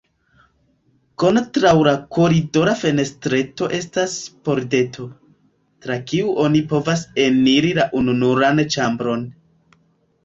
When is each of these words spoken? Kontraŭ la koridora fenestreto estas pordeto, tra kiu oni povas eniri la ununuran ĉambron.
Kontraŭ 1.23 1.73
la 1.87 1.91
koridora 2.17 2.73
fenestreto 2.79 3.69
estas 3.81 4.15
pordeto, 4.49 5.05
tra 5.87 5.99
kiu 6.13 6.35
oni 6.47 6.65
povas 6.75 7.05
eniri 7.29 7.77
la 7.83 7.89
ununuran 8.03 8.65
ĉambron. 8.77 9.31